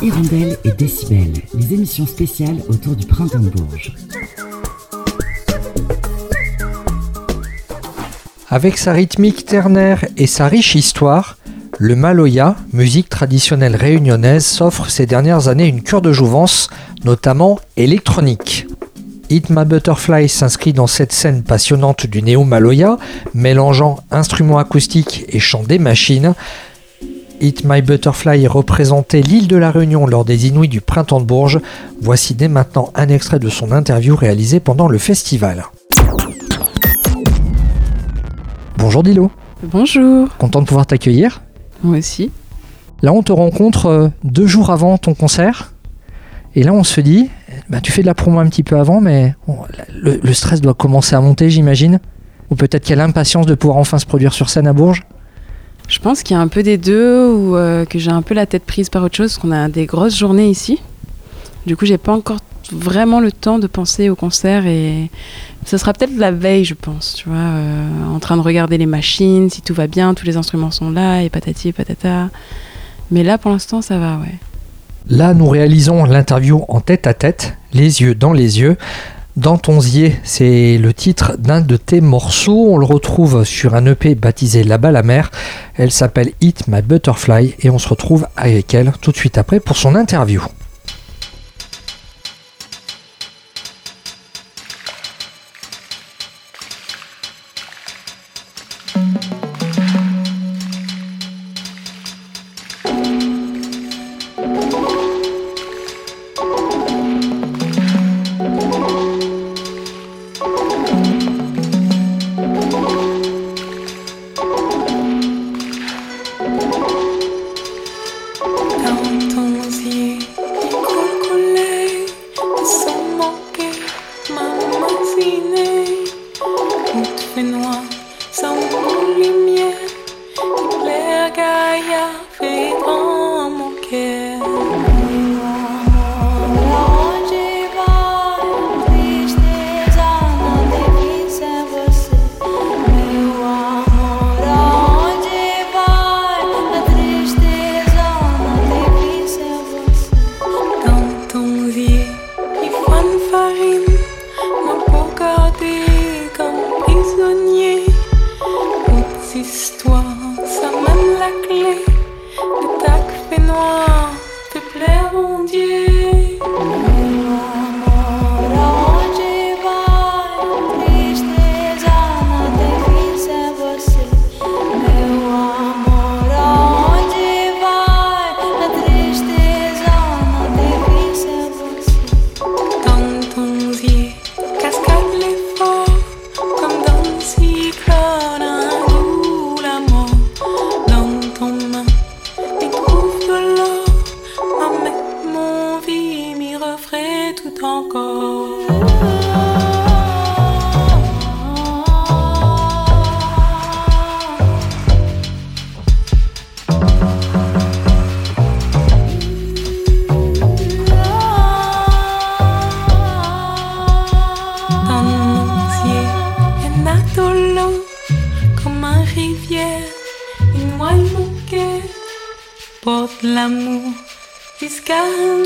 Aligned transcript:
Hirondelle 0.00 0.56
et 0.64 0.70
Décibel, 0.70 1.32
les 1.54 1.74
émissions 1.74 2.06
spéciales 2.06 2.58
autour 2.68 2.94
du 2.94 3.04
printemps 3.04 3.40
de 3.40 3.48
Bourges. 3.48 3.92
Avec 8.48 8.78
sa 8.78 8.92
rythmique 8.92 9.44
ternaire 9.44 10.04
et 10.16 10.28
sa 10.28 10.46
riche 10.46 10.76
histoire, 10.76 11.36
le 11.78 11.96
maloya, 11.96 12.54
musique 12.72 13.08
traditionnelle 13.08 13.74
réunionnaise, 13.74 14.46
s'offre 14.46 14.88
ces 14.88 15.06
dernières 15.06 15.48
années 15.48 15.66
une 15.66 15.82
cure 15.82 16.02
de 16.02 16.12
jouvence, 16.12 16.70
notamment 17.04 17.58
électronique. 17.76 18.68
Hit 19.30 19.50
My 19.50 19.64
Butterfly 19.64 20.28
s'inscrit 20.28 20.72
dans 20.72 20.86
cette 20.86 21.12
scène 21.12 21.42
passionnante 21.42 22.06
du 22.06 22.22
néo-maloya, 22.22 22.98
mélangeant 23.34 23.98
instruments 24.10 24.58
acoustiques 24.58 25.26
et 25.28 25.40
chants 25.40 25.64
des 25.64 25.78
machines. 25.78 26.34
Hit 27.40 27.64
My 27.64 27.82
Butterfly 27.82 28.46
représentait 28.48 29.20
l'île 29.20 29.48
de 29.48 29.56
la 29.56 29.70
Réunion 29.70 30.06
lors 30.06 30.24
des 30.24 30.48
Inouïs 30.48 30.68
du 30.68 30.80
printemps 30.80 31.20
de 31.20 31.24
Bourges. 31.24 31.60
Voici 32.00 32.34
dès 32.34 32.48
maintenant 32.48 32.90
un 32.94 33.08
extrait 33.08 33.38
de 33.38 33.48
son 33.48 33.70
interview 33.70 34.16
réalisée 34.16 34.60
pendant 34.60 34.88
le 34.88 34.98
festival. 34.98 35.66
Bonjour 38.76 39.02
Dilo. 39.02 39.30
Bonjour. 39.62 40.28
Content 40.38 40.62
de 40.62 40.66
pouvoir 40.66 40.86
t'accueillir. 40.86 41.42
Moi 41.82 41.98
aussi. 41.98 42.30
Là, 43.02 43.12
on 43.12 43.22
te 43.22 43.32
rencontre 43.32 43.86
euh, 43.86 44.08
deux 44.24 44.46
jours 44.46 44.70
avant 44.70 44.98
ton 44.98 45.14
concert. 45.14 45.72
Et 46.56 46.64
là, 46.64 46.72
on 46.72 46.82
se 46.82 47.00
dit, 47.00 47.30
bah, 47.68 47.80
tu 47.80 47.92
fais 47.92 48.02
de 48.02 48.06
la 48.06 48.14
promo 48.14 48.40
un 48.40 48.48
petit 48.48 48.64
peu 48.64 48.78
avant, 48.78 49.00
mais 49.00 49.34
le, 49.94 50.18
le, 50.20 50.34
stress 50.34 50.60
doit 50.60 50.74
commencer 50.74 51.14
à 51.14 51.20
monter, 51.20 51.50
j'imagine. 51.50 52.00
Ou 52.50 52.56
peut-être 52.56 52.82
qu'il 52.82 52.96
y 52.96 52.98
a 52.98 53.04
l'impatience 53.04 53.46
de 53.46 53.54
pouvoir 53.54 53.78
enfin 53.78 53.98
se 53.98 54.06
produire 54.06 54.32
sur 54.32 54.48
scène 54.48 54.66
à 54.66 54.72
Bourges. 54.72 55.04
Je 55.88 55.98
pense 55.98 56.22
qu'il 56.22 56.36
y 56.36 56.38
a 56.38 56.42
un 56.42 56.48
peu 56.48 56.62
des 56.62 56.76
deux, 56.76 57.26
ou 57.26 57.56
euh, 57.56 57.84
que 57.86 57.98
j'ai 57.98 58.10
un 58.10 58.22
peu 58.22 58.34
la 58.34 58.46
tête 58.46 58.64
prise 58.64 58.90
par 58.90 59.02
autre 59.02 59.16
chose, 59.16 59.32
parce 59.32 59.38
qu'on 59.38 59.50
a 59.50 59.68
des 59.68 59.86
grosses 59.86 60.16
journées 60.16 60.48
ici. 60.48 60.78
Du 61.66 61.76
coup, 61.76 61.86
j'ai 61.86 61.98
pas 61.98 62.12
encore 62.12 62.38
vraiment 62.70 63.20
le 63.20 63.32
temps 63.32 63.58
de 63.58 63.66
penser 63.66 64.10
au 64.10 64.14
concert 64.14 64.66
et 64.66 65.10
ce 65.64 65.78
sera 65.78 65.94
peut-être 65.94 66.14
la 66.16 66.30
veille, 66.30 66.64
je 66.64 66.74
pense, 66.74 67.14
tu 67.14 67.28
vois, 67.28 67.38
euh, 67.38 68.14
en 68.14 68.18
train 68.18 68.36
de 68.36 68.42
regarder 68.42 68.76
les 68.76 68.86
machines, 68.86 69.48
si 69.48 69.62
tout 69.62 69.72
va 69.72 69.86
bien, 69.86 70.12
tous 70.12 70.26
les 70.26 70.36
instruments 70.36 70.70
sont 70.70 70.90
là, 70.90 71.22
et 71.22 71.30
patati 71.30 71.68
et 71.68 71.72
patata. 71.72 72.28
Mais 73.10 73.22
là, 73.22 73.38
pour 73.38 73.50
l'instant, 73.50 73.80
ça 73.80 73.98
va, 73.98 74.18
ouais. 74.18 74.34
Là, 75.08 75.32
nous 75.32 75.48
réalisons 75.48 76.04
l'interview 76.04 76.64
en 76.68 76.80
tête 76.80 77.06
à 77.06 77.14
tête, 77.14 77.56
les 77.72 78.02
yeux 78.02 78.14
dans 78.14 78.34
les 78.34 78.60
yeux. 78.60 78.76
Dans 79.38 79.56
ton 79.56 79.78
c'est 80.24 80.78
le 80.78 80.92
titre 80.92 81.36
d'un 81.38 81.60
de 81.60 81.76
tes 81.76 82.00
morceaux. 82.00 82.70
On 82.70 82.76
le 82.76 82.84
retrouve 82.84 83.44
sur 83.44 83.76
un 83.76 83.86
EP 83.86 84.16
baptisé 84.16 84.64
Là-bas 84.64 84.90
la 84.90 85.04
mer. 85.04 85.30
Elle 85.76 85.92
s'appelle 85.92 86.32
Hit 86.40 86.66
My 86.66 86.82
Butterfly 86.82 87.54
et 87.60 87.70
on 87.70 87.78
se 87.78 87.88
retrouve 87.88 88.26
avec 88.36 88.74
elle 88.74 88.90
tout 89.00 89.12
de 89.12 89.16
suite 89.16 89.38
après 89.38 89.60
pour 89.60 89.76
son 89.76 89.94
interview. 89.94 90.42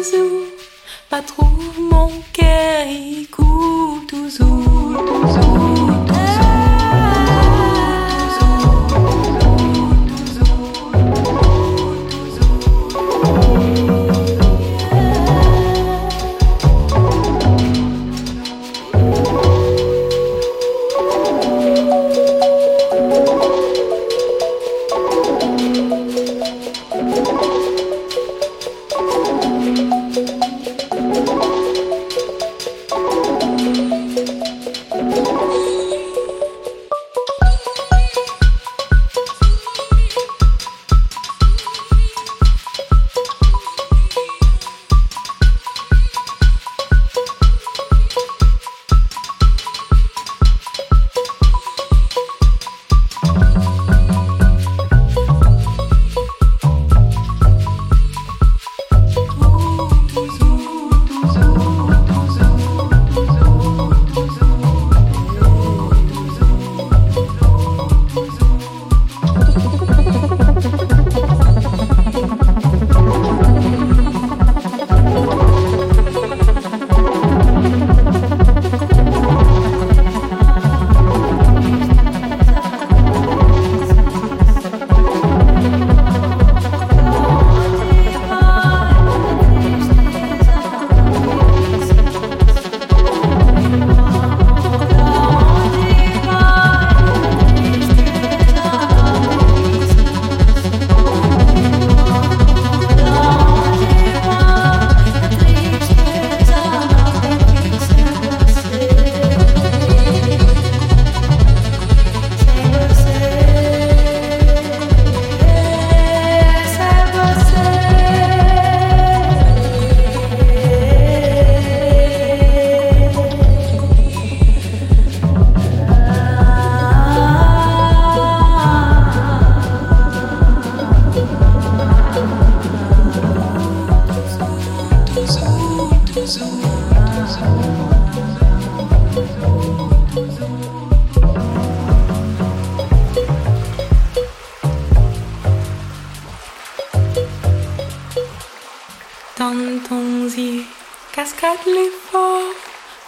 zoo. 0.03 0.52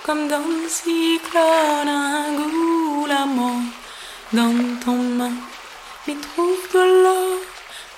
Comme 0.05 0.29
dans 0.29 0.37
le 0.37 0.69
cyclone, 0.69 1.89
un 1.89 2.37
goût 2.37 3.07
la 3.07 3.25
mort. 3.25 3.63
Dans 4.35 4.55
ton 4.85 4.99
main, 4.99 5.33
m'y 6.07 6.15
trouve 6.17 6.65
de 6.75 7.03
l'or, 7.03 7.39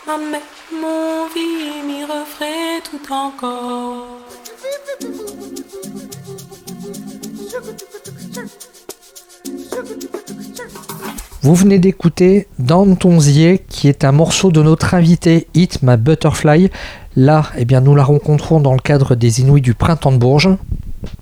ma 0.06 0.16
mère, 0.16 0.40
mon 0.72 1.26
vie, 1.34 1.82
m'y 1.84 2.04
referai 2.04 2.80
tout 2.88 3.12
encore. 3.12 4.06
Vous 11.42 11.54
venez 11.54 11.78
d'écouter 11.80 12.46
Dans 12.60 12.94
ton 12.94 13.18
zier, 13.18 13.64
qui 13.68 13.88
est 13.88 14.04
un 14.04 14.12
morceau 14.12 14.52
de 14.52 14.62
notre 14.62 14.94
invité 14.94 15.48
Hit 15.54 15.82
My 15.82 15.96
Butterfly. 15.96 16.70
Là, 17.16 17.46
eh 17.56 17.64
bien, 17.64 17.80
nous 17.80 17.96
la 17.96 18.04
rencontrons 18.04 18.60
dans 18.60 18.74
le 18.74 18.80
cadre 18.80 19.16
des 19.16 19.40
Inouïs 19.40 19.62
du 19.62 19.74
Printemps 19.74 20.12
de 20.12 20.18
Bourges. 20.18 20.56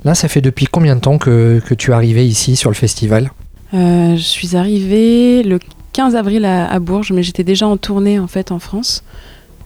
Là, 0.05 0.15
ça 0.15 0.29
fait 0.29 0.43
depuis 0.43 0.67
combien 0.67 0.97
de 0.97 1.01
temps 1.01 1.19
que, 1.19 1.63
que 1.67 1.75
tu 1.75 1.91
es 1.91 1.95
arrivé 1.95 2.27
ici 2.27 2.57
sur 2.57 2.71
le 2.71 2.75
festival? 2.75 3.31
Euh, 3.73 4.17
je 4.17 4.23
suis 4.23 4.57
arrivée 4.57 5.43
le 5.43 5.59
15 5.93 6.15
avril 6.15 6.45
à, 6.45 6.71
à 6.71 6.79
Bourges, 6.79 7.13
mais 7.13 7.23
j'étais 7.23 7.45
déjà 7.45 7.67
en 7.67 7.77
tournée 7.77 8.19
en 8.19 8.27
fait 8.27 8.53
en 8.53 8.59
France, 8.59 9.03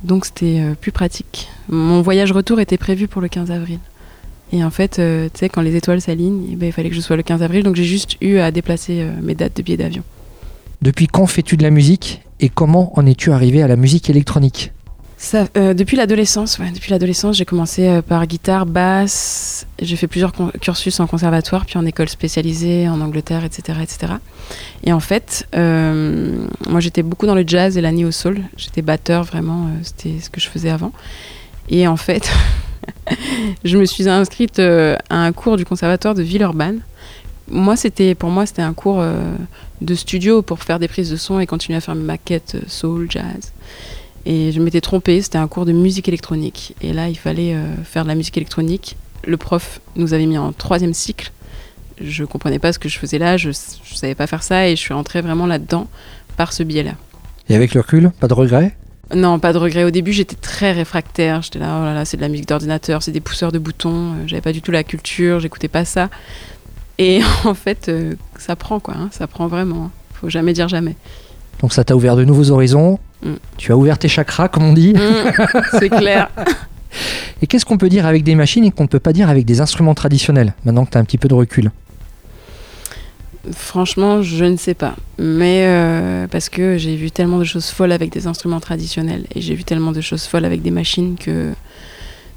donc 0.04 0.26
c'était 0.26 0.60
euh, 0.60 0.74
plus 0.74 0.92
pratique. 0.92 1.48
Mon 1.68 2.02
voyage 2.02 2.30
retour 2.30 2.60
était 2.60 2.78
prévu 2.78 3.08
pour 3.08 3.20
le 3.20 3.28
15 3.28 3.50
avril. 3.50 3.80
Et 4.52 4.64
en 4.64 4.70
fait, 4.70 4.98
euh, 4.98 5.28
tu 5.32 5.40
sais, 5.40 5.48
quand 5.48 5.60
les 5.60 5.76
étoiles 5.76 6.00
s'alignent, 6.00 6.46
eh 6.52 6.56
ben, 6.56 6.66
il 6.66 6.72
fallait 6.72 6.88
que 6.88 6.94
je 6.94 7.00
sois 7.00 7.16
le 7.16 7.22
15 7.22 7.42
avril, 7.42 7.64
donc 7.64 7.74
j'ai 7.74 7.84
juste 7.84 8.16
eu 8.22 8.38
à 8.38 8.50
déplacer 8.50 9.04
mes 9.20 9.34
dates 9.34 9.56
de 9.56 9.62
billets 9.62 9.76
d'avion. 9.76 10.04
Depuis 10.80 11.08
quand 11.08 11.26
fais-tu 11.26 11.56
de 11.56 11.64
la 11.64 11.70
musique? 11.70 12.22
Et 12.40 12.48
comment 12.48 12.96
en 12.96 13.04
es-tu 13.04 13.32
arrivé 13.32 13.62
à 13.62 13.68
la 13.68 13.74
musique 13.74 14.08
électronique? 14.08 14.72
Euh, 15.56 15.74
depuis 15.74 15.96
l'adolescence, 15.96 16.60
depuis 16.74 16.90
l'adolescence, 16.90 17.36
j'ai 17.36 17.44
commencé 17.44 17.88
euh, 17.88 18.02
par 18.02 18.26
guitare, 18.26 18.66
basse. 18.66 19.66
J'ai 19.80 19.96
fait 19.96 20.06
plusieurs 20.06 20.32
cursus 20.60 21.00
en 21.00 21.06
conservatoire, 21.06 21.66
puis 21.66 21.76
en 21.76 21.84
école 21.86 22.08
spécialisée 22.08 22.88
en 22.88 23.00
Angleterre, 23.00 23.44
etc., 23.44 23.78
etc. 23.82 24.12
Et 24.84 24.92
en 24.92 25.00
fait, 25.00 25.46
euh, 25.56 26.46
moi, 26.68 26.80
j'étais 26.80 27.02
beaucoup 27.02 27.26
dans 27.26 27.34
le 27.34 27.44
jazz 27.46 27.76
et 27.76 27.80
la 27.80 27.90
neo 27.90 28.10
soul. 28.10 28.42
J'étais 28.56 28.82
batteur, 28.82 29.24
vraiment. 29.24 29.68
C'était 29.82 30.20
ce 30.20 30.30
que 30.30 30.40
je 30.40 30.48
faisais 30.48 30.70
avant. 30.70 30.92
Et 31.68 31.88
en 31.88 31.96
fait, 31.96 32.30
je 33.64 33.76
me 33.76 33.84
suis 33.84 34.08
inscrite 34.08 34.60
à 34.60 34.98
un 35.10 35.32
cours 35.32 35.56
du 35.56 35.64
conservatoire 35.64 36.14
de 36.14 36.22
Villeurbanne. 36.22 36.80
Moi, 37.50 37.76
c'était 37.76 38.14
pour 38.14 38.30
moi, 38.30 38.46
c'était 38.46 38.62
un 38.62 38.74
cours 38.74 39.02
de 39.80 39.94
studio 39.94 40.42
pour 40.42 40.62
faire 40.62 40.78
des 40.78 40.86
prises 40.86 41.10
de 41.10 41.16
son 41.16 41.40
et 41.40 41.46
continuer 41.46 41.78
à 41.78 41.80
faire 41.80 41.94
mes 41.94 42.04
maquettes 42.04 42.56
soul, 42.68 43.06
jazz. 43.10 43.52
Et 44.28 44.52
je 44.52 44.60
m'étais 44.60 44.82
trompée, 44.82 45.22
c'était 45.22 45.38
un 45.38 45.48
cours 45.48 45.64
de 45.64 45.72
musique 45.72 46.06
électronique. 46.06 46.76
Et 46.82 46.92
là, 46.92 47.08
il 47.08 47.16
fallait 47.16 47.54
euh, 47.54 47.64
faire 47.82 48.02
de 48.02 48.08
la 48.08 48.14
musique 48.14 48.36
électronique. 48.36 48.96
Le 49.26 49.38
prof 49.38 49.80
nous 49.96 50.12
avait 50.12 50.26
mis 50.26 50.36
en 50.36 50.52
troisième 50.52 50.92
cycle. 50.92 51.32
Je 51.98 52.24
comprenais 52.24 52.58
pas 52.58 52.74
ce 52.74 52.78
que 52.78 52.90
je 52.90 52.98
faisais 52.98 53.16
là, 53.16 53.38
je, 53.38 53.50
je 53.50 53.94
savais 53.94 54.14
pas 54.14 54.26
faire 54.26 54.42
ça 54.42 54.68
et 54.68 54.76
je 54.76 54.80
suis 54.82 54.92
rentrée 54.92 55.22
vraiment 55.22 55.46
là-dedans 55.46 55.88
par 56.36 56.52
ce 56.52 56.62
biais-là. 56.62 56.92
Et 57.48 57.54
avec 57.54 57.72
le 57.72 57.80
recul, 57.80 58.10
pas 58.20 58.28
de 58.28 58.34
regret 58.34 58.76
Non, 59.14 59.38
pas 59.38 59.54
de 59.54 59.58
regret. 59.58 59.84
Au 59.84 59.90
début, 59.90 60.12
j'étais 60.12 60.36
très 60.36 60.72
réfractaire. 60.72 61.40
J'étais 61.40 61.58
là, 61.58 61.78
oh 61.80 61.84
là 61.86 61.94
là, 61.94 62.04
c'est 62.04 62.18
de 62.18 62.22
la 62.22 62.28
musique 62.28 62.48
d'ordinateur, 62.48 63.02
c'est 63.02 63.12
des 63.12 63.20
pousseurs 63.20 63.50
de 63.50 63.58
boutons. 63.58 64.12
Euh, 64.12 64.26
J'avais 64.26 64.42
pas 64.42 64.52
du 64.52 64.60
tout 64.60 64.72
la 64.72 64.84
culture, 64.84 65.40
j'écoutais 65.40 65.68
pas 65.68 65.86
ça. 65.86 66.10
Et 66.98 67.22
en 67.46 67.54
fait, 67.54 67.88
euh, 67.88 68.14
ça 68.36 68.56
prend 68.56 68.78
quoi, 68.78 68.94
hein, 68.94 69.08
ça 69.10 69.26
prend 69.26 69.46
vraiment. 69.46 69.90
Faut 70.12 70.28
jamais 70.28 70.52
dire 70.52 70.68
jamais. 70.68 70.96
Donc 71.62 71.72
ça 71.72 71.82
t'a 71.82 71.96
ouvert 71.96 72.14
de 72.14 72.24
nouveaux 72.24 72.50
horizons, 72.50 72.98
Mm. 73.22 73.34
tu 73.56 73.72
as 73.72 73.76
ouvert 73.76 73.98
tes 73.98 74.08
chakras 74.08 74.48
comme 74.48 74.64
on 74.64 74.72
dit. 74.72 74.94
Mm, 74.94 75.52
c'est 75.78 75.88
clair. 75.88 76.30
Et 77.42 77.46
qu'est-ce 77.46 77.64
qu'on 77.64 77.78
peut 77.78 77.88
dire 77.88 78.06
avec 78.06 78.24
des 78.24 78.34
machines 78.34 78.64
et 78.64 78.70
qu'on 78.70 78.84
ne 78.84 78.88
peut 78.88 78.98
pas 78.98 79.12
dire 79.12 79.28
avec 79.28 79.44
des 79.44 79.60
instruments 79.60 79.94
traditionnels, 79.94 80.54
maintenant 80.64 80.84
que 80.84 80.90
tu 80.90 80.98
as 80.98 81.00
un 81.00 81.04
petit 81.04 81.18
peu 81.18 81.28
de 81.28 81.34
recul? 81.34 81.70
Franchement, 83.52 84.22
je 84.22 84.44
ne 84.44 84.56
sais 84.56 84.74
pas. 84.74 84.96
Mais 85.18 85.64
euh, 85.66 86.26
parce 86.26 86.48
que 86.48 86.76
j'ai 86.76 86.96
vu 86.96 87.10
tellement 87.10 87.38
de 87.38 87.44
choses 87.44 87.66
folles 87.66 87.92
avec 87.92 88.10
des 88.10 88.26
instruments 88.26 88.60
traditionnels 88.60 89.26
et 89.34 89.40
j'ai 89.40 89.54
vu 89.54 89.64
tellement 89.64 89.92
de 89.92 90.00
choses 90.00 90.24
folles 90.24 90.44
avec 90.44 90.62
des 90.62 90.70
machines 90.70 91.16
que 91.16 91.52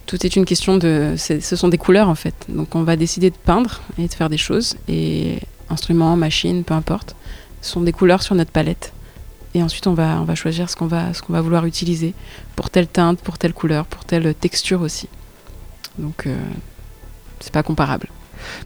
tout 0.05 0.25
est 0.25 0.35
une 0.35 0.45
question 0.45 0.77
de. 0.77 1.15
Ce 1.17 1.55
sont 1.55 1.67
des 1.67 1.77
couleurs 1.77 2.07
en 2.07 2.15
fait. 2.15 2.35
Donc 2.49 2.75
on 2.75 2.83
va 2.83 2.95
décider 2.95 3.29
de 3.29 3.35
peindre 3.35 3.81
et 3.97 4.07
de 4.07 4.13
faire 4.13 4.29
des 4.29 4.37
choses. 4.37 4.75
Et 4.87 5.39
instruments, 5.69 6.15
machines, 6.15 6.63
peu 6.63 6.73
importe, 6.73 7.15
ce 7.61 7.71
sont 7.71 7.81
des 7.81 7.91
couleurs 7.91 8.21
sur 8.21 8.35
notre 8.35 8.51
palette. 8.51 8.93
Et 9.53 9.61
ensuite 9.63 9.87
on 9.87 9.93
va, 9.93 10.19
on 10.21 10.23
va 10.23 10.35
choisir 10.35 10.69
ce 10.69 10.75
qu'on 10.75 10.87
va, 10.87 11.13
ce 11.13 11.21
qu'on 11.21 11.33
va 11.33 11.41
vouloir 11.41 11.65
utiliser 11.65 12.13
pour 12.55 12.69
telle 12.69 12.87
teinte, 12.87 13.19
pour 13.19 13.37
telle 13.37 13.53
couleur, 13.53 13.85
pour 13.85 14.05
telle 14.05 14.33
texture 14.33 14.81
aussi. 14.81 15.07
Donc 15.97 16.25
euh, 16.25 16.35
c'est 17.39 17.51
pas 17.51 17.63
comparable. 17.63 18.07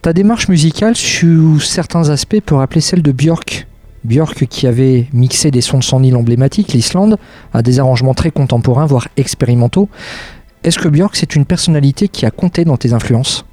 Ta 0.02 0.14
démarche 0.14 0.48
musicale, 0.48 0.96
sous 0.96 1.60
certains 1.60 2.10
aspects, 2.10 2.40
peut 2.40 2.56
rappeler 2.56 2.82
celle 2.82 3.02
de 3.02 3.12
Björk. 3.12 3.68
Björk 4.04 4.46
qui 4.46 4.68
avait 4.68 5.08
mixé 5.14 5.52
des 5.52 5.62
sons 5.62 5.80
de 5.80 5.84
son 5.84 6.04
île 6.04 6.16
emblématique, 6.16 6.74
l'Islande, 6.74 7.18
à 7.54 7.62
des 7.62 7.80
arrangements 7.80 8.14
très 8.14 8.32
contemporains, 8.32 8.86
voire 8.86 9.08
expérimentaux. 9.18 9.90
Est-ce 10.64 10.80
que 10.80 10.88
Björk, 10.88 11.16
c'est 11.16 11.36
une 11.36 11.46
personnalité 11.46 12.08
qui 12.08 12.26
a 12.26 12.32
compté 12.32 12.66
dans 12.66 12.78
tes 12.78 12.94
influences? 12.94 13.46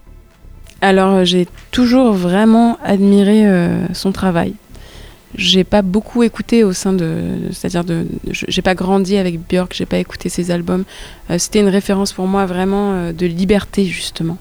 Alors, 0.81 1.25
j'ai 1.25 1.47
toujours 1.71 2.13
vraiment 2.13 2.79
admiré 2.85 3.47
euh, 3.47 3.87
son 3.95 4.13
travail. 4.13 4.55
J'ai 5.35 5.65
pas 5.65 5.81
beaucoup 5.81 6.23
écouté 6.23 6.63
au 6.63 6.75
sein 6.75 6.93
de. 6.93 7.23
C'est-à-dire, 7.53 7.85
de, 7.85 8.07
j'ai 8.31 8.63
pas 8.63 8.75
grandi 8.75 9.17
avec 9.17 9.41
Björk, 9.41 9.73
j'ai 9.75 9.87
pas 9.87 9.99
écouté 9.99 10.29
ses 10.29 10.51
albums. 10.51 10.85
Euh, 11.31 11.39
C'était 11.39 11.61
une 11.61 11.69
référence 11.69 12.13
pour 12.13 12.27
moi 12.27 12.45
vraiment 12.45 12.93
euh, 12.93 13.13
de 13.13 13.25
liberté, 13.25 13.87
justement. 13.87 14.37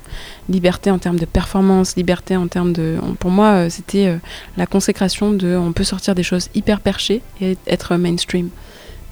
Liberté 0.49 0.91
en 0.91 0.99
termes 0.99 1.19
de 1.19 1.25
performance, 1.25 1.95
liberté 1.95 2.35
en 2.35 2.47
termes 2.47 2.73
de. 2.73 2.97
Pour 3.19 3.31
moi, 3.31 3.51
euh, 3.51 3.69
c'était 3.69 4.17
la 4.57 4.65
consécration 4.65 5.31
de. 5.31 5.55
On 5.55 5.71
peut 5.71 5.85
sortir 5.85 6.13
des 6.13 6.23
choses 6.23 6.49
hyper 6.55 6.81
perchées 6.81 7.21
et 7.39 7.57
être 7.67 7.95
mainstream. 7.95 8.49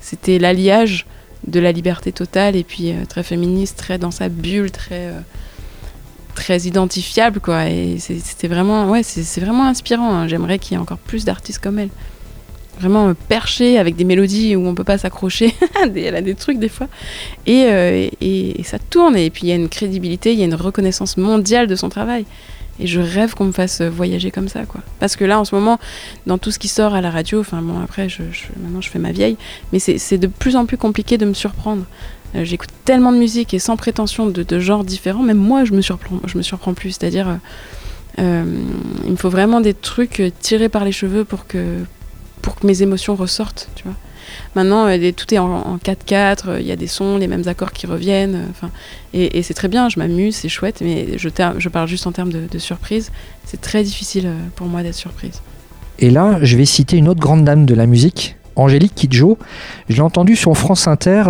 C'était 0.01 0.37
l'alliage 0.37 1.05
de 1.47 1.61
la 1.61 1.71
liberté 1.71 2.11
totale 2.11 2.57
et 2.57 2.65
puis 2.65 2.93
très 3.07 3.23
féministe, 3.23 3.77
très 3.77 3.97
dans 3.97 4.11
sa 4.11 4.27
bulle, 4.27 4.71
très. 4.71 5.13
Euh, 6.39 6.43
très 6.43 6.59
identifiable 6.61 7.39
quoi. 7.39 7.67
Et 7.67 7.97
c'était 7.99 8.47
vraiment 8.47 8.89
ouais 8.89 9.03
c'est 9.03 9.41
vraiment 9.41 9.65
inspirant 9.65 10.13
hein. 10.13 10.27
j'aimerais 10.27 10.59
qu'il 10.59 10.73
y 10.73 10.75
ait 10.75 10.81
encore 10.81 10.97
plus 10.97 11.25
d'artistes 11.25 11.59
comme 11.59 11.79
elle. 11.79 11.89
Vraiment 12.79 13.09
euh, 13.09 13.13
perchée 13.13 13.77
avec 13.77 13.95
des 13.95 14.05
mélodies 14.05 14.55
où 14.55 14.65
on 14.65 14.73
peut 14.73 14.85
pas 14.85 14.97
s'accrocher 14.97 15.53
elle 15.95 16.15
a 16.15 16.21
des 16.21 16.35
trucs 16.35 16.59
des 16.59 16.69
fois. 16.69 16.87
Et, 17.45 17.65
euh, 17.65 18.09
et, 18.21 18.61
et 18.61 18.63
ça 18.63 18.79
tourne. 18.79 19.17
Et 19.17 19.29
puis 19.29 19.43
il 19.43 19.49
y 19.49 19.51
a 19.51 19.55
une 19.55 19.69
crédibilité 19.69 20.33
il 20.33 20.39
y 20.39 20.43
a 20.43 20.45
une 20.45 20.55
reconnaissance 20.55 21.17
mondiale 21.17 21.67
de 21.67 21.75
son 21.75 21.89
travail. 21.89 22.25
Et 22.81 22.87
je 22.87 23.01
rêve 23.01 23.33
qu'on 23.33 23.43
me 23.43 23.51
fasse 23.51 23.81
voyager 23.81 24.31
comme 24.31 24.47
ça 24.47 24.63
quoi. 24.63 24.81
Parce 24.99 25.17
que 25.17 25.25
là 25.25 25.37
en 25.37 25.43
ce 25.43 25.53
moment 25.53 25.79
dans 26.25 26.37
tout 26.37 26.51
ce 26.51 26.59
qui 26.59 26.69
sort 26.69 26.93
à 26.93 27.01
la 27.01 27.11
radio 27.11 27.41
enfin 27.41 27.61
bon 27.61 27.81
après 27.81 28.07
maintenant 28.57 28.79
je 28.79 28.89
fais 28.89 28.99
ma 28.99 29.11
vieille 29.11 29.35
mais 29.73 29.79
c'est 29.79 30.17
de 30.17 30.27
plus 30.27 30.55
en 30.55 30.65
plus 30.65 30.77
compliqué 30.77 31.17
de 31.17 31.25
me 31.25 31.33
surprendre 31.33 31.83
euh, 32.35 32.43
J'écoute 32.43 32.69
tellement 32.85 33.11
de 33.11 33.17
musique 33.17 33.53
et 33.53 33.59
sans 33.59 33.77
prétention 33.77 34.27
de, 34.27 34.59
genres 34.59 34.83
différents, 34.83 35.23
même 35.23 35.37
moi 35.37 35.63
je 35.63 35.73
me 35.73 35.81
surprends, 35.81 36.73
plus. 36.73 36.91
C'est-à-dire, 36.91 37.27
euh, 37.29 37.35
euh, 38.19 38.43
il 39.05 39.11
me 39.11 39.15
faut 39.15 39.29
vraiment 39.29 39.61
des 39.61 39.73
trucs 39.73 40.21
tirés 40.39 40.69
par 40.69 40.85
les 40.85 40.91
cheveux 40.91 41.23
pour 41.23 41.47
que, 41.47 41.77
pour 42.41 42.55
que 42.55 42.65
mes 42.65 42.81
émotions 42.81 43.15
ressortent, 43.15 43.69
tu 43.75 43.83
vois. 43.83 43.95
Maintenant, 44.55 44.87
tout 45.15 45.33
est 45.33 45.39
en, 45.39 45.51
en 45.51 45.77
4-4, 45.77 46.49
euh, 46.49 46.59
il 46.59 46.67
y 46.67 46.71
a 46.71 46.75
des 46.75 46.87
sons, 46.87 47.17
les 47.17 47.27
mêmes 47.27 47.47
accords 47.47 47.71
qui 47.71 47.87
reviennent, 47.87 48.47
enfin, 48.49 48.69
et, 49.13 49.41
c'est 49.41 49.53
très 49.53 49.67
bien, 49.67 49.89
je 49.89 49.99
m'amuse, 49.99 50.35
c'est 50.35 50.49
chouette, 50.49 50.81
mais 50.81 51.17
je, 51.17 51.29
parle 51.69 51.87
juste 51.87 52.07
en 52.07 52.11
termes 52.11 52.31
de, 52.31 52.47
de 52.49 52.59
surprise. 52.59 53.11
C'est 53.45 53.61
très 53.61 53.83
difficile 53.83 54.29
pour 54.55 54.67
moi 54.67 54.83
d'être 54.83 54.95
surprise. 54.95 55.41
Et 55.99 56.09
là, 56.09 56.39
je 56.41 56.57
vais 56.57 56.65
citer 56.65 56.97
une 56.97 57.07
autre 57.07 57.19
grande 57.19 57.43
dame 57.43 57.65
de 57.65 57.73
la 57.73 57.85
musique, 57.85 58.35
Angélique 58.55 58.95
Kidjo. 58.95 59.37
Je 59.89 59.95
l'ai 59.95 60.01
entendue 60.01 60.35
sur 60.35 60.55
France 60.55 60.87
Inter 60.87 61.23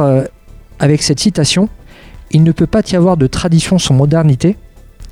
avec 0.80 1.04
cette 1.04 1.20
citation 1.20 1.70
Il 2.32 2.44
ne 2.44 2.52
peut 2.52 2.68
pas 2.68 2.82
y 2.92 2.96
avoir 2.96 3.18
de 3.18 3.28
tradition 3.28 3.80
sans 3.80 3.94
modernité, 3.96 4.58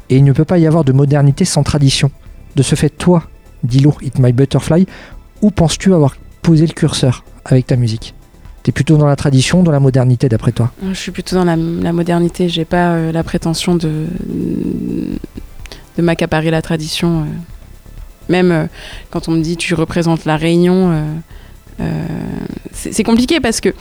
et 0.09 0.17
il 0.17 0.24
ne 0.24 0.31
peut 0.33 0.45
pas 0.45 0.57
y 0.57 0.67
avoir 0.67 0.83
de 0.83 0.93
modernité 0.93 1.45
sans 1.45 1.63
tradition. 1.63 2.12
De 2.55 2.63
ce 2.63 2.75
fait, 2.75 2.89
toi, 2.89 3.24
Dilo, 3.63 3.93
Hit 4.01 4.19
My 4.19 4.31
Butterfly, 4.31 4.86
où 5.41 5.51
penses-tu 5.51 5.93
avoir 5.93 6.15
posé 6.41 6.65
le 6.65 6.74
curseur 6.74 7.24
avec 7.45 7.67
ta 7.67 7.75
musique? 7.75 8.13
T'es 8.63 8.71
plutôt 8.71 8.97
dans 8.97 9.07
la 9.07 9.15
tradition, 9.15 9.63
dans 9.63 9.71
la 9.71 9.79
modernité 9.79 10.29
d'après 10.29 10.51
toi? 10.51 10.71
Je 10.88 10.93
suis 10.93 11.12
plutôt 11.12 11.36
dans 11.36 11.45
la, 11.45 11.55
la 11.55 11.93
modernité. 11.93 12.50
J'ai 12.50 12.65
pas 12.65 12.91
euh, 12.93 13.12
la 13.12 13.24
prétention 13.24 13.75
de, 13.75 14.05
de 15.97 16.01
m'accaparer 16.01 16.51
la 16.51 16.62
tradition. 16.62 17.21
euh. 17.21 17.25
Même 18.29 18.51
euh, 18.51 18.65
quand 19.09 19.29
on 19.29 19.31
me 19.31 19.41
dit 19.41 19.55
tu 19.55 19.74
représentes 19.74 20.25
la 20.25 20.36
Réunion, 20.36 20.91
euh, 20.91 20.93
euh, 20.95 21.05
c'est 22.74 22.93
c'est 22.93 23.03
compliqué 23.03 23.39
parce 23.39 23.62
que 23.62 23.74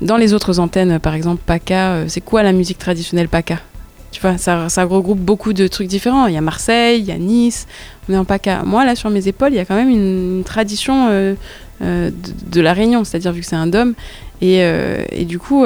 dans 0.00 0.16
les 0.16 0.32
autres 0.32 0.60
antennes, 0.60 0.92
euh, 0.92 0.98
par 0.98 1.14
exemple 1.14 1.42
PACA, 1.44 1.92
euh, 1.92 2.04
c'est 2.08 2.20
quoi 2.20 2.42
la 2.42 2.52
musique 2.52 2.78
traditionnelle 2.78 3.28
PACA 3.28 3.58
Tu 4.12 4.20
vois, 4.20 4.38
ça, 4.38 4.84
regroupe 4.84 5.18
beaucoup 5.18 5.52
de 5.52 5.66
trucs 5.66 5.88
différents. 5.88 6.26
Il 6.26 6.34
y 6.34 6.36
a 6.36 6.40
Marseille, 6.40 7.00
il 7.00 7.06
y 7.06 7.12
a 7.12 7.18
Nice, 7.18 7.66
on 8.08 8.12
est 8.12 8.16
en 8.16 8.24
PACA. 8.24 8.62
Moi, 8.64 8.84
là, 8.84 8.94
sur 8.94 9.10
mes 9.10 9.26
épaules, 9.28 9.52
il 9.52 9.56
y 9.56 9.60
a 9.60 9.64
quand 9.64 9.74
même 9.74 9.90
une, 9.90 10.38
une 10.38 10.44
tradition 10.44 11.08
euh, 11.10 11.34
de, 11.80 12.12
de, 12.50 12.60
la 12.60 12.72
Réunion, 12.72 13.04
c'est-à-dire 13.04 13.32
vu 13.32 13.40
que 13.40 13.46
c'est 13.46 13.56
un 13.56 13.66
dôme. 13.66 13.94
Et, 14.40 14.60
et, 15.12 15.24
du 15.24 15.38
coup, 15.38 15.64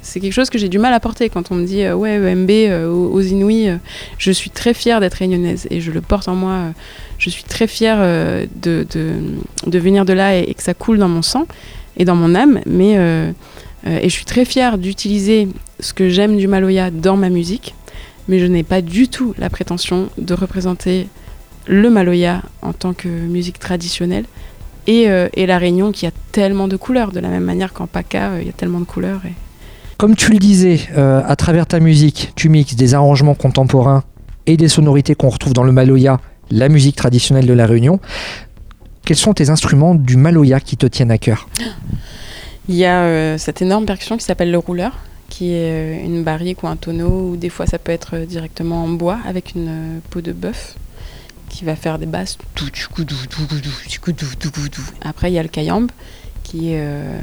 c'est 0.00 0.20
quelque 0.20 0.32
chose 0.32 0.48
que 0.48 0.58
j'ai 0.58 0.68
du 0.68 0.78
mal 0.78 0.94
à 0.94 1.00
porter 1.00 1.28
quand 1.28 1.50
on 1.50 1.54
me 1.54 1.66
dit 1.66 1.86
ouais 1.90 2.14
EMB 2.16 2.50
aux, 2.88 3.18
aux 3.18 3.20
je 3.20 4.30
suis 4.30 4.48
très 4.48 4.72
fière 4.72 5.00
d'être 5.00 5.14
réunionnaise 5.14 5.66
et 5.70 5.80
je 5.80 5.90
le 5.90 6.00
porte 6.00 6.28
en 6.28 6.34
moi. 6.34 6.72
je 7.18 7.28
suis 7.28 7.42
très 7.44 7.66
fière 7.66 7.98
de, 7.98 8.86
de, 8.90 9.12
de, 9.66 9.78
venir 9.78 10.06
de 10.06 10.14
là 10.14 10.38
et, 10.38 10.44
et, 10.48 10.54
que 10.54 10.62
ça 10.62 10.72
coule 10.72 10.98
dans 10.98 11.08
mon 11.08 11.20
sang 11.20 11.46
et 11.98 12.06
dans 12.06 12.16
mon 12.16 12.34
âme. 12.34 12.60
Mais 12.64 12.94
et 13.86 14.08
je 14.08 14.14
suis 14.14 14.24
très 14.24 14.46
fière 14.46 14.78
d'utiliser 14.78 15.48
ce 15.80 15.92
que 15.92 16.08
j'aime 16.08 16.38
du 16.38 16.48
Maloya 16.48 16.90
dans 16.90 17.16
ma 17.16 17.28
musique 17.28 17.74
mais 18.28 18.38
je 18.38 18.46
n'ai 18.46 18.62
pas 18.62 18.82
du 18.82 19.08
tout 19.08 19.34
la 19.38 19.50
prétention 19.50 20.08
de 20.18 20.34
représenter 20.34 21.08
le 21.66 21.90
Maloya 21.90 22.42
en 22.62 22.72
tant 22.72 22.92
que 22.92 23.08
musique 23.08 23.58
traditionnelle 23.58 24.24
et, 24.86 25.08
euh, 25.08 25.28
et, 25.34 25.46
la 25.46 25.58
Réunion 25.58 25.92
qui 25.92 26.06
a 26.06 26.10
tellement 26.32 26.68
de 26.68 26.76
couleurs, 26.76 27.12
de 27.12 27.20
la 27.20 27.28
même 27.28 27.44
manière 27.44 27.72
qu'en 27.72 27.86
PACA, 27.86 28.30
euh, 28.30 28.38
il 28.40 28.46
y 28.46 28.50
a 28.50 28.52
tellement 28.52 28.80
de 28.80 28.84
couleurs. 28.84 29.20
Et... 29.24 29.32
Comme 29.96 30.14
tu 30.14 30.32
le 30.32 30.38
disais, 30.38 30.80
euh, 30.96 31.22
à 31.26 31.36
travers 31.36 31.66
ta 31.66 31.80
musique, 31.80 32.32
tu 32.36 32.48
mixes 32.48 32.76
des 32.76 32.94
arrangements 32.94 33.34
contemporains 33.34 34.04
et 34.46 34.56
des 34.56 34.68
sonorités 34.68 35.14
qu'on 35.14 35.28
retrouve 35.28 35.52
dans 35.52 35.64
le 35.64 35.72
Maloya, 35.72 36.20
la 36.50 36.68
musique 36.68 36.96
traditionnelle 36.96 37.46
de 37.46 37.52
la 37.52 37.66
Réunion. 37.66 38.00
Quels 39.04 39.16
sont 39.16 39.34
tes 39.34 39.50
instruments 39.50 39.94
du 39.94 40.16
Maloya 40.16 40.60
qui 40.60 40.76
te 40.76 40.86
tiennent 40.86 41.10
à 41.10 41.18
cœur? 41.18 41.48
Il 42.68 42.74
y 42.74 42.84
a 42.84 43.38
cette 43.38 43.62
énorme 43.62 43.86
percussion 43.86 44.16
qui 44.16 44.24
s'appelle 44.24 44.50
le 44.50 44.58
rouleur, 44.58 44.98
qui 45.28 45.52
est 45.52 46.02
une 46.04 46.24
barrique 46.24 46.64
ou 46.64 46.66
un 46.66 46.74
tonneau, 46.74 47.30
ou 47.30 47.36
des 47.36 47.48
fois 47.48 47.64
ça 47.64 47.78
peut 47.78 47.92
être 47.92 48.18
directement 48.18 48.82
en 48.82 48.88
bois 48.88 49.18
avec 49.24 49.54
une 49.54 50.00
peau 50.10 50.20
de 50.20 50.32
bœuf 50.32 50.74
qui 51.48 51.64
va 51.64 51.76
faire 51.76 51.98
des 51.98 52.06
basses. 52.06 52.38
Après, 55.02 55.30
il 55.30 55.34
y 55.34 55.38
a 55.38 55.42
le 55.42 55.48
kayamb 55.48 55.88
qui 56.42 56.72
est 56.72 56.80
euh, 56.80 57.18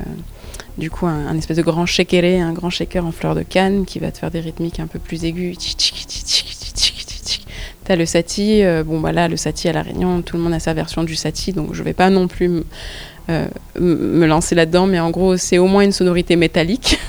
du 0.77 0.89
coup 0.89 1.05
un, 1.07 1.37
espèce 1.37 1.57
de 1.57 1.61
grand 1.61 1.85
shakeré, 1.85 2.41
un 2.41 2.51
grand 2.51 2.69
shaker 2.69 3.05
en 3.05 3.11
fleur 3.11 3.35
de 3.35 3.43
canne 3.43 3.85
qui 3.85 3.99
va 3.99 4.11
te 4.11 4.17
faire 4.17 4.31
des 4.31 4.41
rythmiques 4.41 4.79
un 4.79 4.87
peu 4.87 4.99
plus 4.99 5.23
aigus. 5.23 5.57
T'as 7.85 7.95
le 7.95 8.05
sati, 8.05 8.63
euh, 8.63 8.83
bon 8.83 8.99
bah 8.99 9.11
là 9.11 9.27
le 9.27 9.37
sati 9.37 9.67
à 9.67 9.73
la 9.73 9.81
Réunion, 9.81 10.21
tout 10.21 10.37
le 10.37 10.43
monde 10.43 10.53
a 10.53 10.59
sa 10.59 10.73
version 10.73 11.03
du 11.03 11.15
sati, 11.15 11.51
donc 11.51 11.73
je 11.73 11.83
vais 11.83 11.93
pas 11.93 12.09
non 12.09 12.27
plus 12.27 12.63
euh, 13.29 13.47
me 13.79 14.25
lancer 14.25 14.53
là-dedans, 14.53 14.85
mais 14.85 14.99
en 14.99 15.09
gros, 15.09 15.37
c'est 15.37 15.57
au 15.57 15.67
moins 15.67 15.83
une 15.83 15.93
sonorité 15.93 16.35
métallique. 16.35 16.99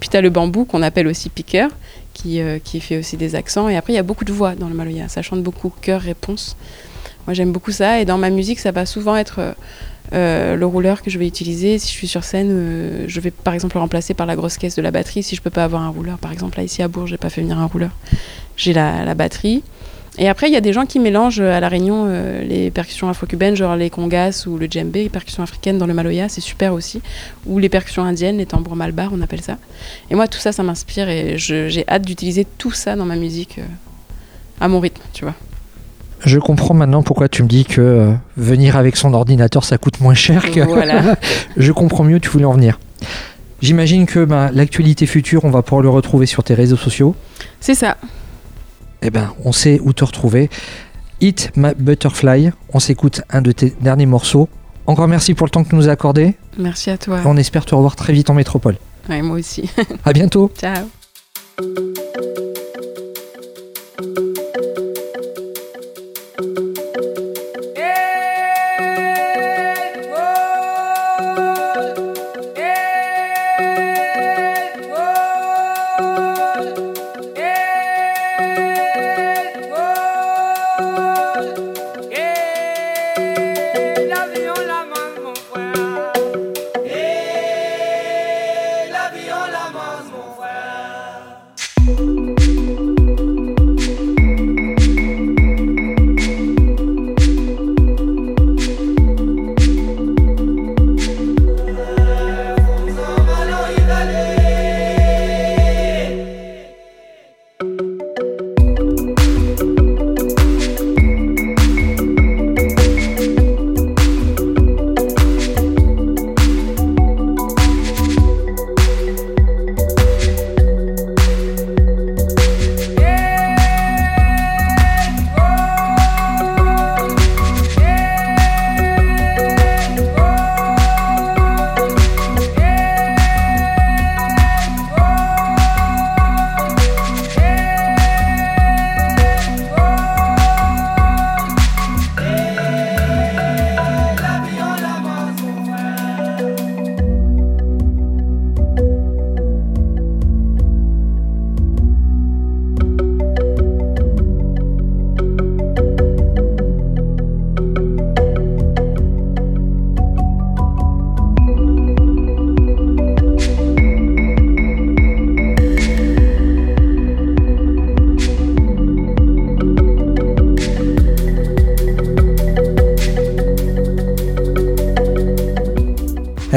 Puis 0.00 0.08
tu 0.08 0.16
as 0.16 0.20
le 0.20 0.30
bambou 0.30 0.64
qu'on 0.64 0.82
appelle 0.82 1.06
aussi 1.06 1.28
piqueur, 1.28 1.70
qui, 2.16 2.40
euh, 2.40 2.58
qui, 2.58 2.80
fait 2.80 2.98
aussi 2.98 3.16
des 3.16 3.34
accents. 3.34 3.68
Et 3.68 3.76
après, 3.76 3.92
il 3.92 3.96
y 3.96 4.00
a 4.00 4.02
beaucoup 4.02 4.24
de 4.24 4.32
voix 4.32 4.54
dans 4.54 4.68
le 4.68 4.74
maloya. 4.74 5.08
Ça 5.08 5.22
chante 5.22 5.42
beaucoup 5.42 5.72
chœur-réponse. 5.82 6.56
Moi, 7.26 7.34
j'aime 7.34 7.52
beaucoup 7.52 7.72
ça. 7.72 8.00
Et 8.00 8.04
dans 8.04 8.18
ma 8.18 8.30
musique, 8.30 8.58
ça 8.58 8.72
va 8.72 8.86
souvent 8.86 9.16
être 9.16 9.54
euh, 10.12 10.56
le 10.56 10.66
rouleur 10.66 11.02
que 11.02 11.10
je 11.10 11.18
vais 11.18 11.26
utiliser. 11.26 11.78
Si 11.78 11.88
je 11.88 11.92
suis 11.92 12.08
sur 12.08 12.24
scène, 12.24 12.48
euh, 12.50 13.04
je 13.06 13.20
vais 13.20 13.30
par 13.30 13.54
exemple 13.54 13.76
le 13.76 13.80
remplacer 13.80 14.14
par 14.14 14.26
la 14.26 14.36
grosse 14.36 14.56
caisse 14.56 14.76
de 14.76 14.82
la 14.82 14.90
batterie. 14.90 15.22
Si 15.22 15.36
je 15.36 15.42
peux 15.42 15.50
pas 15.50 15.64
avoir 15.64 15.82
un 15.82 15.90
rouleur, 15.90 16.18
par 16.18 16.32
exemple, 16.32 16.56
là, 16.58 16.64
ici 16.64 16.82
à 16.82 16.88
Bourges, 16.88 17.10
j'ai 17.10 17.18
pas 17.18 17.30
fait 17.30 17.42
venir 17.42 17.58
un 17.58 17.66
rouleur. 17.66 17.90
J'ai 18.56 18.72
la 18.72 19.14
batterie. 19.14 19.62
Et 20.18 20.28
après, 20.28 20.48
il 20.48 20.52
y 20.54 20.56
a 20.56 20.60
des 20.60 20.72
gens 20.72 20.86
qui 20.86 20.98
mélangent 20.98 21.40
à 21.40 21.60
La 21.60 21.68
Réunion 21.68 22.06
euh, 22.08 22.42
les 22.42 22.70
percussions 22.70 23.08
afro-cubaines, 23.08 23.54
genre 23.54 23.76
les 23.76 23.90
congas 23.90 24.44
ou 24.46 24.56
le 24.56 24.66
djembé, 24.70 25.02
les 25.02 25.08
percussions 25.08 25.42
africaines 25.42 25.76
dans 25.76 25.86
le 25.86 25.92
maloya, 25.92 26.28
c'est 26.28 26.40
super 26.40 26.72
aussi. 26.72 27.02
Ou 27.44 27.58
les 27.58 27.68
percussions 27.68 28.02
indiennes, 28.02 28.38
les 28.38 28.46
tambours 28.46 28.76
malbar, 28.76 29.10
on 29.12 29.20
appelle 29.20 29.42
ça. 29.42 29.58
Et 30.10 30.14
moi, 30.14 30.26
tout 30.26 30.38
ça, 30.38 30.52
ça 30.52 30.62
m'inspire 30.62 31.08
et 31.08 31.36
j'ai 31.36 31.84
hâte 31.88 32.02
d'utiliser 32.02 32.46
tout 32.56 32.72
ça 32.72 32.96
dans 32.96 33.04
ma 33.04 33.16
musique 33.16 33.58
euh, 33.58 33.62
à 34.60 34.68
mon 34.68 34.80
rythme, 34.80 35.02
tu 35.12 35.24
vois. 35.24 35.34
Je 36.24 36.38
comprends 36.38 36.72
maintenant 36.72 37.02
pourquoi 37.02 37.28
tu 37.28 37.42
me 37.42 37.48
dis 37.48 37.66
que 37.66 37.80
euh, 37.82 38.12
venir 38.38 38.76
avec 38.76 38.96
son 38.96 39.12
ordinateur, 39.12 39.64
ça 39.64 39.76
coûte 39.76 40.00
moins 40.00 40.14
cher 40.14 40.50
que... 40.50 40.60
Voilà. 40.60 41.16
Je 41.58 41.72
comprends 41.72 42.04
mieux, 42.04 42.20
tu 42.20 42.30
voulais 42.30 42.46
en 42.46 42.54
venir. 42.54 42.78
J'imagine 43.60 44.06
que 44.06 44.24
bah, 44.24 44.50
l'actualité 44.52 45.06
future, 45.06 45.44
on 45.44 45.50
va 45.50 45.60
pouvoir 45.60 45.82
le 45.82 45.90
retrouver 45.90 46.24
sur 46.24 46.42
tes 46.42 46.54
réseaux 46.54 46.76
sociaux. 46.76 47.14
C'est 47.60 47.74
ça 47.74 47.98
eh 49.06 49.10
ben, 49.10 49.32
on 49.44 49.52
sait 49.52 49.80
où 49.82 49.92
te 49.92 50.04
retrouver. 50.04 50.50
Hit 51.20 51.52
My 51.56 51.74
Butterfly, 51.78 52.50
on 52.72 52.80
s'écoute 52.80 53.22
un 53.30 53.40
de 53.40 53.52
tes 53.52 53.72
derniers 53.80 54.06
morceaux. 54.06 54.48
Encore 54.86 55.06
merci 55.06 55.34
pour 55.34 55.46
le 55.46 55.50
temps 55.50 55.62
que 55.62 55.68
tu 55.70 55.76
nous 55.76 55.88
as 55.88 55.92
accordé. 55.92 56.34
Merci 56.58 56.90
à 56.90 56.98
toi. 56.98 57.20
On 57.24 57.36
espère 57.36 57.64
te 57.64 57.74
revoir 57.74 57.94
très 57.94 58.12
vite 58.12 58.30
en 58.30 58.34
métropole. 58.34 58.76
Ouais, 59.08 59.22
moi 59.22 59.38
aussi. 59.38 59.70
à 60.04 60.12
bientôt. 60.12 60.50
Ciao. 60.58 60.86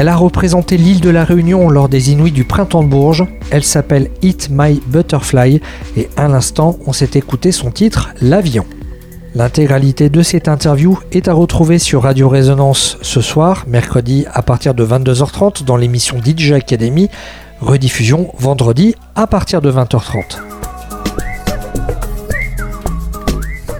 Elle 0.00 0.08
a 0.08 0.16
représenté 0.16 0.78
l'île 0.78 1.02
de 1.02 1.10
la 1.10 1.24
Réunion 1.24 1.68
lors 1.68 1.90
des 1.90 2.10
Inuits 2.10 2.32
du 2.32 2.44
printemps 2.44 2.82
de 2.82 2.88
Bourges. 2.88 3.26
Elle 3.50 3.64
s'appelle 3.64 4.08
Eat 4.22 4.48
My 4.50 4.80
Butterfly 4.86 5.60
et 5.94 6.08
à 6.16 6.26
l'instant, 6.26 6.78
on 6.86 6.94
s'est 6.94 7.10
écouté 7.16 7.52
son 7.52 7.70
titre 7.70 8.08
L'avion. 8.22 8.64
L'intégralité 9.34 10.08
de 10.08 10.22
cette 10.22 10.48
interview 10.48 10.98
est 11.12 11.28
à 11.28 11.34
retrouver 11.34 11.78
sur 11.78 12.04
Radio 12.04 12.30
Résonance 12.30 12.96
ce 13.02 13.20
soir, 13.20 13.64
mercredi 13.68 14.24
à 14.32 14.40
partir 14.40 14.72
de 14.72 14.86
22h30 14.86 15.64
dans 15.64 15.76
l'émission 15.76 16.16
DJ 16.16 16.52
Academy, 16.52 17.10
rediffusion 17.60 18.32
vendredi 18.38 18.94
à 19.16 19.26
partir 19.26 19.60
de 19.60 19.70
20h30. 19.70 20.38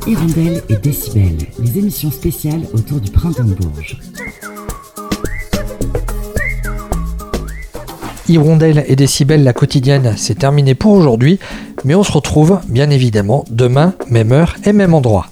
Hirondelle 0.06 0.62
et 0.68 0.76
les 1.62 1.78
émissions 1.78 2.10
spéciales 2.10 2.60
autour 2.74 3.00
du 3.00 3.10
printemps 3.10 3.44
Bourges. 3.44 3.96
Hirondelle 8.30 8.84
et 8.87 8.94
Décibel, 8.94 9.42
la 9.42 9.52
quotidienne, 9.52 10.14
c'est 10.16 10.38
terminé 10.38 10.76
pour 10.76 10.92
aujourd'hui, 10.92 11.40
mais 11.84 11.96
on 11.96 12.04
se 12.04 12.12
retrouve 12.12 12.60
bien 12.68 12.88
évidemment 12.88 13.44
demain, 13.50 13.94
même 14.08 14.30
heure 14.30 14.54
et 14.64 14.72
même 14.72 14.94
endroit. 14.94 15.26